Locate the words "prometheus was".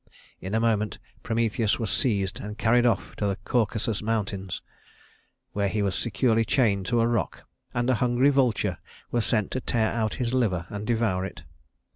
1.21-1.91